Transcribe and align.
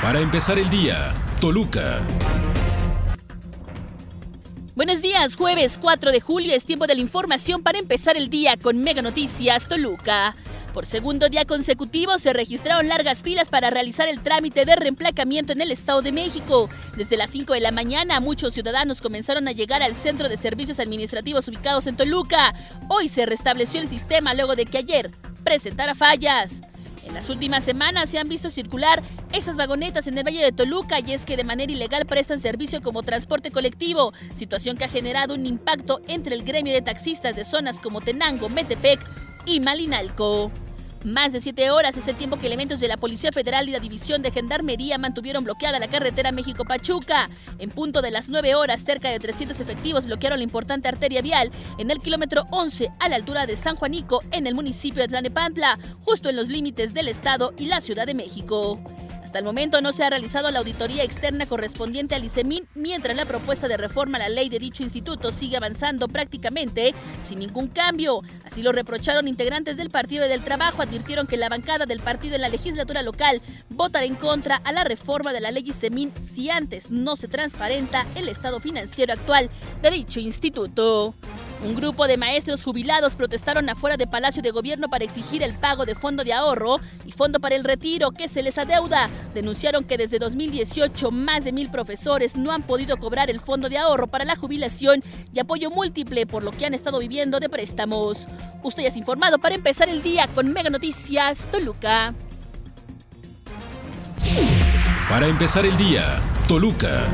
Para 0.00 0.20
empezar 0.20 0.58
el 0.58 0.70
día, 0.70 1.12
Toluca. 1.40 2.00
Buenos 4.74 5.02
días, 5.02 5.34
jueves 5.34 5.76
4 5.80 6.12
de 6.12 6.20
julio 6.20 6.54
es 6.54 6.64
tiempo 6.64 6.86
de 6.86 6.94
la 6.94 7.00
información 7.00 7.62
para 7.62 7.78
empezar 7.78 8.16
el 8.16 8.30
día 8.30 8.56
con 8.56 8.78
Mega 8.78 9.02
Noticias 9.02 9.66
Toluca. 9.66 10.36
Por 10.72 10.86
segundo 10.86 11.28
día 11.28 11.44
consecutivo 11.44 12.18
se 12.18 12.32
registraron 12.32 12.88
largas 12.88 13.22
filas 13.22 13.50
para 13.50 13.70
realizar 13.70 14.08
el 14.08 14.20
trámite 14.20 14.64
de 14.64 14.76
reemplacamiento 14.76 15.52
en 15.52 15.60
el 15.60 15.72
Estado 15.72 16.00
de 16.00 16.12
México. 16.12 16.70
Desde 16.96 17.16
las 17.16 17.30
5 17.30 17.54
de 17.54 17.60
la 17.60 17.72
mañana 17.72 18.20
muchos 18.20 18.54
ciudadanos 18.54 19.02
comenzaron 19.02 19.48
a 19.48 19.52
llegar 19.52 19.82
al 19.82 19.94
Centro 19.94 20.28
de 20.28 20.36
Servicios 20.36 20.78
Administrativos 20.78 21.48
ubicados 21.48 21.86
en 21.86 21.96
Toluca. 21.96 22.54
Hoy 22.88 23.08
se 23.08 23.26
restableció 23.26 23.80
el 23.80 23.88
sistema 23.88 24.32
luego 24.32 24.54
de 24.54 24.66
que 24.66 24.78
ayer 24.78 25.10
presentara 25.42 25.94
fallas. 25.94 26.62
En 27.08 27.14
las 27.14 27.30
últimas 27.30 27.64
semanas 27.64 28.10
se 28.10 28.18
han 28.18 28.28
visto 28.28 28.50
circular 28.50 29.02
esas 29.32 29.56
vagonetas 29.56 30.06
en 30.06 30.16
el 30.16 30.24
Valle 30.24 30.42
de 30.42 30.52
Toluca 30.52 31.00
y 31.00 31.12
es 31.12 31.24
que 31.24 31.36
de 31.36 31.44
manera 31.44 31.72
ilegal 31.72 32.06
prestan 32.06 32.38
servicio 32.38 32.80
como 32.82 33.02
transporte 33.02 33.50
colectivo, 33.50 34.12
situación 34.34 34.76
que 34.76 34.84
ha 34.84 34.88
generado 34.88 35.34
un 35.34 35.46
impacto 35.46 36.00
entre 36.08 36.34
el 36.34 36.44
gremio 36.44 36.72
de 36.72 36.82
taxistas 36.82 37.36
de 37.36 37.44
zonas 37.44 37.80
como 37.80 38.00
Tenango, 38.00 38.48
Metepec 38.48 39.00
y 39.46 39.60
Malinalco. 39.60 40.50
Más 41.04 41.32
de 41.32 41.40
siete 41.40 41.70
horas 41.70 41.96
es 41.96 42.08
el 42.08 42.16
tiempo 42.16 42.38
que 42.38 42.48
elementos 42.48 42.80
de 42.80 42.88
la 42.88 42.96
Policía 42.96 43.30
Federal 43.30 43.68
y 43.68 43.72
la 43.72 43.78
División 43.78 44.20
de 44.20 44.32
Gendarmería 44.32 44.98
mantuvieron 44.98 45.44
bloqueada 45.44 45.78
la 45.78 45.86
carretera 45.86 46.32
México-Pachuca. 46.32 47.30
En 47.60 47.70
punto 47.70 48.02
de 48.02 48.10
las 48.10 48.28
nueve 48.28 48.56
horas, 48.56 48.82
cerca 48.84 49.08
de 49.08 49.20
300 49.20 49.60
efectivos 49.60 50.06
bloquearon 50.06 50.40
la 50.40 50.44
importante 50.44 50.88
arteria 50.88 51.22
vial 51.22 51.52
en 51.78 51.92
el 51.92 52.00
kilómetro 52.00 52.46
11 52.50 52.90
a 52.98 53.08
la 53.08 53.14
altura 53.14 53.46
de 53.46 53.56
San 53.56 53.76
Juanico, 53.76 54.22
en 54.32 54.48
el 54.48 54.56
municipio 54.56 55.00
de 55.00 55.08
Tlanepantla, 55.08 55.78
justo 56.04 56.30
en 56.30 56.36
los 56.36 56.48
límites 56.48 56.92
del 56.92 57.06
Estado 57.06 57.54
y 57.56 57.66
la 57.66 57.80
Ciudad 57.80 58.06
de 58.06 58.14
México. 58.14 58.80
Hasta 59.28 59.40
el 59.40 59.44
momento 59.44 59.82
no 59.82 59.92
se 59.92 60.04
ha 60.04 60.08
realizado 60.08 60.50
la 60.50 60.60
auditoría 60.60 61.04
externa 61.04 61.44
correspondiente 61.44 62.14
al 62.14 62.24
ICEMIN, 62.24 62.66
mientras 62.74 63.14
la 63.14 63.26
propuesta 63.26 63.68
de 63.68 63.76
reforma 63.76 64.16
a 64.16 64.20
la 64.20 64.30
ley 64.30 64.48
de 64.48 64.58
dicho 64.58 64.82
instituto 64.82 65.32
sigue 65.32 65.58
avanzando 65.58 66.08
prácticamente 66.08 66.94
sin 67.22 67.40
ningún 67.40 67.68
cambio. 67.68 68.22
Así 68.46 68.62
lo 68.62 68.72
reprocharon 68.72 69.28
integrantes 69.28 69.76
del 69.76 69.90
Partido 69.90 70.26
del 70.28 70.42
Trabajo, 70.42 70.80
advirtieron 70.80 71.26
que 71.26 71.36
la 71.36 71.50
bancada 71.50 71.84
del 71.84 72.00
partido 72.00 72.36
en 72.36 72.40
la 72.40 72.48
legislatura 72.48 73.02
local 73.02 73.42
votará 73.68 74.06
en 74.06 74.14
contra 74.14 74.62
a 74.64 74.72
la 74.72 74.84
reforma 74.84 75.34
de 75.34 75.40
la 75.40 75.50
ley 75.50 75.64
ICEMIN 75.66 76.10
si 76.34 76.48
antes 76.48 76.90
no 76.90 77.16
se 77.16 77.28
transparenta 77.28 78.06
el 78.14 78.30
estado 78.30 78.60
financiero 78.60 79.12
actual 79.12 79.50
de 79.82 79.90
dicho 79.90 80.20
instituto. 80.20 81.14
Un 81.64 81.74
grupo 81.74 82.06
de 82.06 82.16
maestros 82.16 82.62
jubilados 82.62 83.16
protestaron 83.16 83.68
afuera 83.68 83.96
de 83.96 84.06
Palacio 84.06 84.42
de 84.42 84.52
Gobierno 84.52 84.88
para 84.88 85.04
exigir 85.04 85.42
el 85.42 85.54
pago 85.54 85.86
de 85.86 85.96
fondo 85.96 86.22
de 86.22 86.32
ahorro 86.32 86.76
y 87.04 87.10
fondo 87.10 87.40
para 87.40 87.56
el 87.56 87.64
retiro 87.64 88.12
que 88.12 88.28
se 88.28 88.42
les 88.42 88.58
adeuda. 88.58 89.10
Denunciaron 89.34 89.82
que 89.82 89.98
desde 89.98 90.20
2018 90.20 91.10
más 91.10 91.44
de 91.44 91.52
mil 91.52 91.68
profesores 91.68 92.36
no 92.36 92.52
han 92.52 92.62
podido 92.62 92.96
cobrar 92.96 93.28
el 93.28 93.40
fondo 93.40 93.68
de 93.68 93.78
ahorro 93.78 94.06
para 94.06 94.24
la 94.24 94.36
jubilación 94.36 95.02
y 95.32 95.40
apoyo 95.40 95.70
múltiple 95.70 96.26
por 96.26 96.44
lo 96.44 96.52
que 96.52 96.64
han 96.64 96.74
estado 96.74 97.00
viviendo 97.00 97.40
de 97.40 97.48
préstamos. 97.48 98.28
Usted 98.62 98.84
ya 98.84 98.88
es 98.88 98.96
informado 98.96 99.38
para 99.38 99.56
empezar 99.56 99.88
el 99.88 100.02
día 100.02 100.28
con 100.28 100.52
Mega 100.52 100.70
Noticias 100.70 101.48
Toluca. 101.50 102.14
Para 105.08 105.26
empezar 105.26 105.66
el 105.66 105.76
día, 105.76 106.20
Toluca. 106.46 107.06